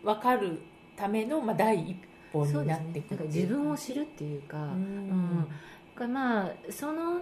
[0.04, 0.60] 分かる
[0.96, 1.98] ための、まあ、第一
[2.34, 5.48] 歩になってくる、ね、自分を知るっていうか、うん。
[6.00, 7.22] うん、まあその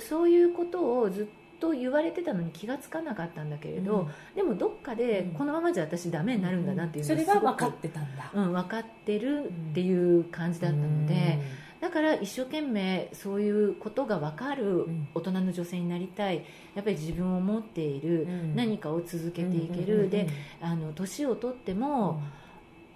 [0.00, 1.26] そういうことをずっ
[1.62, 11.38] と言われてたのに気が付かなかったんだけれど、うん、でもどっかでこのままじゃ私ダメになるんだなっていうのが、うん、それが分かってたんだ、うん、分かってるっていう感じだったので、
[11.80, 16.44] だから一生懸命そういうことが分かる大人の女性になりたい。
[16.74, 20.26] やっぱり自分を持っている、何かを続けていける、で
[20.60, 22.20] あの年を取っても、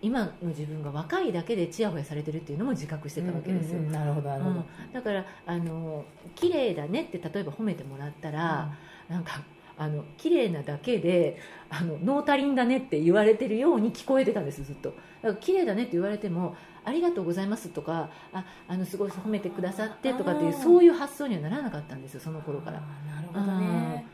[0.07, 6.05] 今の自分が若いだけでちやほやされてるっていうのも自覚してたわけですよ、なるほどなるほど、だからあの
[6.37, 8.71] 綺麗だねって例えば褒めてもらったら、
[9.09, 9.43] うん、なんか
[9.77, 11.39] あの綺麗なだけで
[11.71, 14.91] あのノータリンだねって言われてるように聞こえてたんですずっと。
[14.91, 22.81] だから綺麗だねって言われてもありがとうございますとかああのすごい褒めてくださってとかっていうそういう発想にはならなかったんですよその頃から。
[22.81, 24.07] なるほどね。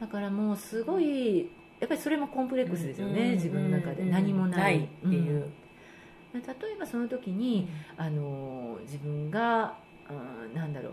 [0.00, 1.48] だからもうすごい
[1.80, 4.04] やっぱりそれもコンプレックスですよね、自分の中で。
[4.04, 4.84] 何もない。
[4.84, 5.48] っていう、
[6.34, 6.44] 例え
[6.78, 9.76] ばその時に、あの自分が、
[10.10, 10.92] うん、なんだろう。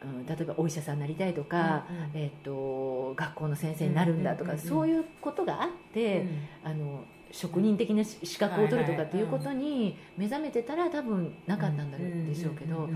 [0.00, 12.88] うん、例えばお医者さんになりたいとか、うんうん、えーと、学校の先生になるんだとか、そういうことがあって、うん、あの職人的な資格を取るとかっていうことに目覚めてたら多分なかったんだろうでしょうけど。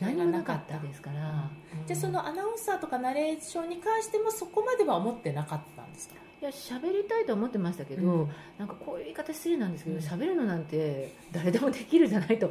[0.00, 1.50] 何もなかったですから、
[1.86, 6.14] じゃあそのアナウンサーとかナレーションに関してもそこまでは思ってなかったんですか？
[6.40, 12.48] いや喋りたいと思ってましたけど、うん、なんかこういう言い方失礼なんですけど喋、うん、るのなんて誰でもできるじゃないと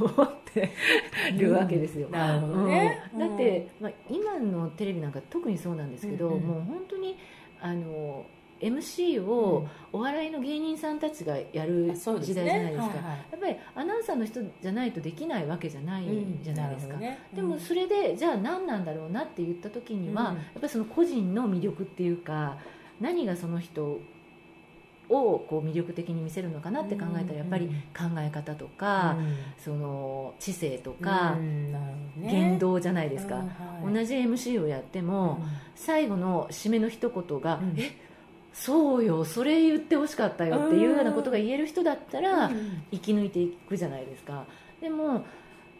[0.00, 0.72] 思って
[1.38, 7.16] るわけですよ、なるほどね、だって、まあ、今のテレビなんか特にそうなんですけど、もう本当に
[7.60, 8.26] あの
[8.60, 16.04] MC をお笑いの芸人さんたちがやる時代じゃないですか、やっぱりアナウンサーの人じゃないとできないわけじゃない
[16.42, 17.18] じゃないですか、うんね。
[17.32, 22.56] うん、でもそれでじゃあ何なんだろうなって言った時には、うん、やっぱりその個人の魅力っていうか
[23.00, 24.00] 何がその人
[25.08, 29.16] をこう魅力的に見せるのかなって考えたらやっぱり考え方とか、
[29.56, 31.36] その知性とか、
[32.20, 33.44] 言動じゃないですか、
[33.84, 35.38] 同じ MC をやっても、
[35.76, 38.05] 最後の締めの一言が「え？
[38.58, 42.50] そうよそれ言ってほしかったよっていうようなことが言える人だったら
[42.90, 44.46] 生き抜いていくじゃないですか。
[44.80, 45.24] でも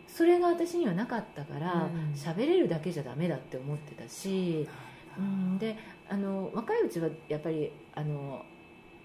[0.06, 4.68] それが私にはなかったから喋、れるだけじゃダメだって思ってたし、
[5.18, 5.76] うん、で
[6.08, 8.44] あの若いうちはやっぱりあの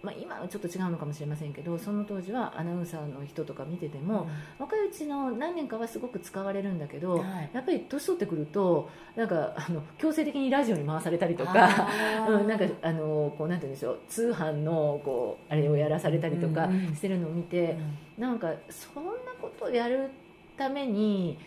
[0.04, 11.88] まあ、今はちょっと違うのかもしれませんけどその当時はアナウンサーの人とか見てても、うん、若いうちの何年かはすごく使われるんだけど、はい、やっぱり年取ってくるとなんかあの強制的にラジオに回されたりとか
[12.28, 17.78] うん、なんかあのこうなんて言うんでしょう通販のこうあれをやらされたりとかしてるのを見て、
[18.18, 20.10] うん、なんかそんなことをやる
[20.58, 21.38] ために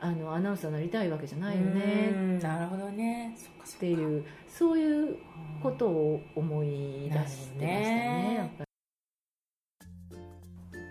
[0.00, 2.38] あのアナウンサーになりたいわけじゃないよね。
[2.40, 3.36] なるほどね。
[3.64, 5.16] っていうそういう
[5.62, 8.52] ことを思い出してましたね。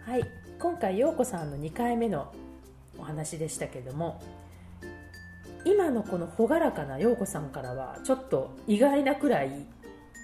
[0.05, 0.23] はい。
[0.59, 2.33] 今回陽子さんの2回目の
[2.97, 4.19] お話でしたけども
[5.65, 9.51] 今のこの朗らかな陽子さんからはちょっと意外なくらい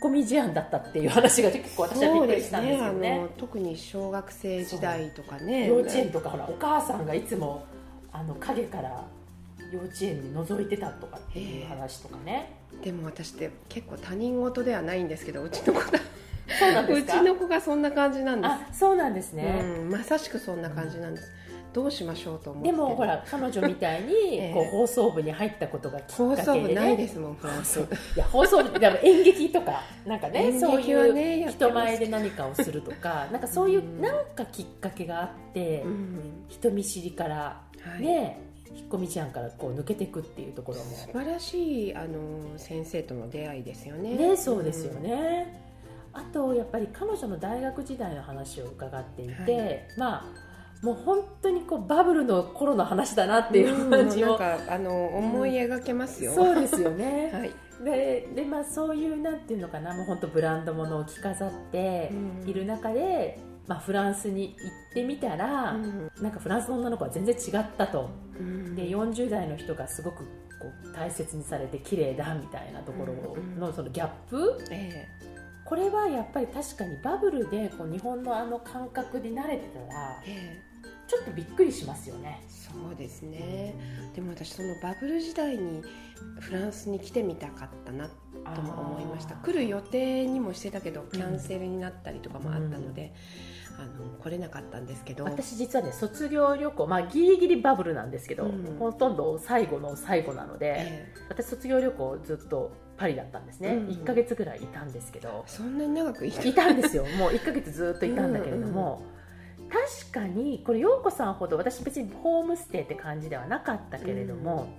[0.01, 5.67] コミジアンだったっていう話が結構私はびっくりしたんですよね、ね、特に小学生時代とかね。
[5.67, 7.65] 幼稚園とかほらお母さんがいつも
[8.13, 9.06] あの影から
[9.71, 12.54] 幼稚園に覗いてたとかっていう話とかね。
[12.84, 15.99] でも私って結構他人事ではないんですけどうちの子が。
[16.60, 18.52] そうなんですうちの子がそんな感じなんです。
[18.52, 21.32] あそうなんですね、うん、まさしくそんな感じなんです、
[21.73, 22.71] どうしましょうと思って。
[22.71, 27.80] でもほら彼女みたいに こう放送部に入ったことがきっかけで、ね、放送部ないですもんフランス。
[27.80, 27.84] い
[28.17, 38.43] や放送部でも演劇とかなんかねそういう人前で何かをするとかなんかそういうなんかきっかけがあって、うん、人見知りからね、はい。
[38.75, 40.85] 引っ込み思案からこう抜けていくっていうところも。
[40.85, 44.15] 素晴らしいあの先生との出会いですよね。
[44.15, 45.61] ねそうですよね、
[46.13, 57.51] うん、あとやっぱり彼女の大学時代の話を伺っていて、はい、まあもう本当にこうバブルの頃の話だなっていう感じを、うん、なんかあの思い描けますよ、うん、そうですよね、 はい、
[57.85, 62.11] でで、まあ、そういうなんていうのかなもう本当ブランド物を着飾って
[62.45, 70.23] いる中で、まあ、フランスに行ってみたら、うん、なんかフランスの女の子は全然違ったと、うん、で40代の人がすごく
[70.60, 73.13] こう大切にされて綺麗だみたいなところ
[73.58, 82.41] のそのギャップ、えー、これはやっぱり確かにバブルでこう日本のあの感覚に慣れてたら、えー、ちょっとびっくりしますよね。
[82.73, 83.75] そうですね、
[84.15, 85.83] でも私そのバブル時代に
[86.39, 88.09] フランスに来てみたかったな
[88.55, 89.36] とも思いました。
[89.36, 93.13] 来る予定にもしてたけどキャンセルになったりとかもあったので、
[93.77, 95.23] あの来れなかったんですけど。
[95.23, 105.43] 私実はね卒業旅行まあギリギリバブルなんですけど、うん、ほとんど最後の最後なので、えー、私卒業旅行ずっとパリだったんですね、うん、1か月ぐらいいたんですけど。
[105.47, 106.43] そんなに長くいた？
[106.43, 107.05] いたんですよ。
[107.17, 109.12] もう1か月ずっといたんだけれども、うんうん、
[109.73, 114.69] 確かにこれ陽子さんほど私別にホームステイって感じではなかったけれども、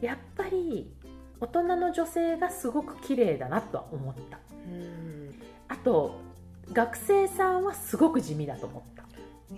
[0.00, 0.94] うん、やっぱり
[1.40, 4.38] 大人の女性がすごく綺麗だなとは思った、
[5.68, 6.20] あと
[6.72, 9.02] 学生さんはすごく地味だと思った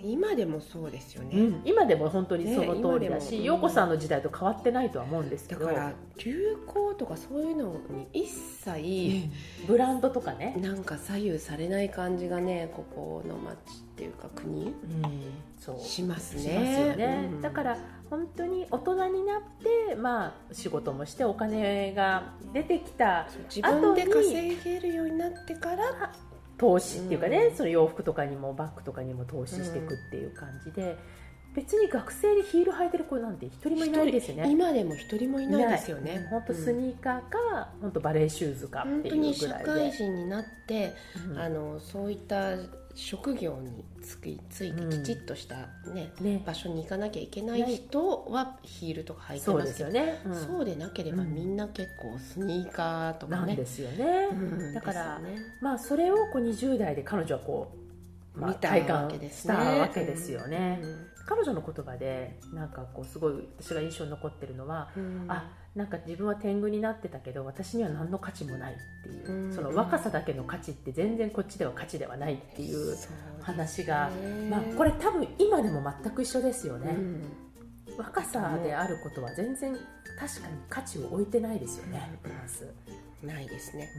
[0.01, 5.67] 今でもそうですよね、うん、今でも本当にその通りだし、ね、陽子さんの時代と変わってないとは思うんですけど。
[5.67, 9.29] だから流行とかそういうのに一切、
[9.67, 10.55] ブランドとかね。
[10.61, 14.73] なんか左右されない感じがねここの町っていうか国、うん、
[15.59, 15.79] そう。
[15.79, 16.41] しますね。
[16.41, 17.77] しますよね、うん、だから
[18.09, 19.41] 本当に大人になっ
[19.89, 26.13] て、まあ、仕事もしてお金が出てきた自分で稼げるようになってから
[26.57, 30.97] 投資っていうかね、うん、その洋服とかにもバッグとかにも投資していくっていう感じで、
[31.55, 34.49] 別に学生でヒール履いてる子なんて一人もいないですよね。
[34.49, 36.27] 今でも一人もいないですよね。
[36.29, 39.15] 本当スニーカーか、本当バレーシューズかっていうぐらいで。
[39.15, 40.93] 本当に社会人になって、
[41.29, 42.55] うん、あのそういった
[42.95, 45.55] 職業につきついてきちっとした
[45.93, 46.43] ね、うん、ね。
[46.45, 50.21] 場所に行かなきゃいけない人はヒールとか履いてますけど、ね。
[50.25, 53.55] うん、そうでなければみんな結構スニーカーとかね。
[53.55, 54.29] ですよね。
[54.73, 57.73] だから、ね、まあそれをこう20代で彼女はこ
[58.35, 60.81] う、まあ、体感したわけですよね。
[61.25, 72.95] 彼女の言葉でなんかこうすごい私が印象に残ってるのは、うん、あなんか自分は天狗になってたけど私には何の価値もないっていう、うん、その若さだけの価値って全然こっちでは価値ではないっていう
[73.41, 74.11] 話が、
[74.51, 79.75] まあ、これ多分今でも全く一緒ですよね、うん、若さであることは全然
[80.19, 82.19] 確かに価値を置いてないですよね、
[83.23, 83.89] うん、ないですね、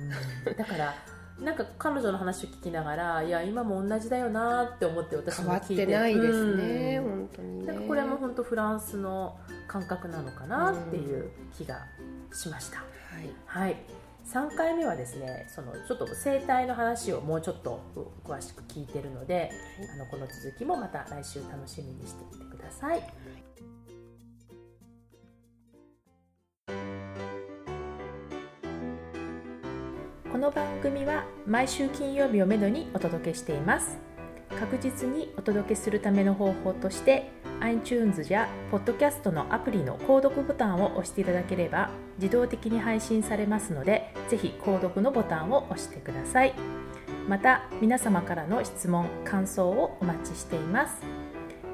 [0.57, 0.95] だから
[1.41, 5.87] なんか彼女の話を聞きながらいや今も同じだよなって思って私も聞いて。
[5.87, 11.81] 変わってないですね、うん、本当に、ね、なんかこれも本当フランスの感覚なのかなっていう気が
[12.33, 13.77] しました、うん、はい、はい、
[14.27, 17.81] 3回目はですねそのちょっと生態の話をもうちょっと
[18.25, 19.51] 詳しく聞いてるので、はい、
[19.95, 23.03] あのこの続きもまた来週楽しみにしていてください
[30.45, 33.97] の番組は毎週金曜日をめどにお届けしています。
[34.61, 37.31] 確実にお届けするための方法として
[37.61, 41.89] iTunes や Podcast のアプリの購読ボタンを押していただければ
[42.19, 46.53] 自動的に配信されますのでぜひ購読のボタンを押してください。
[47.27, 51.01] また皆様からの質問感想をお待ちしています。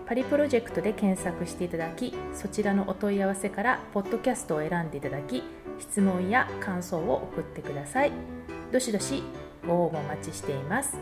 [0.06, 5.42] パリプロジェクトで検索していただきそちらのお問い合わせからポッドキャストを選んでいただき
[5.80, 8.39] 質問や感想を送ってください。
[8.72, 9.22] どしどし
[9.66, 10.96] ご応募お待ちしています。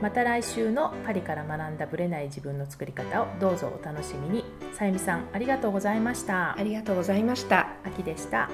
[0.00, 4.44] また来週のパリから学んだブレない自分の作り方をどうぞお楽しみに。
[4.72, 6.58] さゆみさんありがとうございました。
[6.58, 7.68] ありがとうございました。
[7.84, 8.48] 秋でした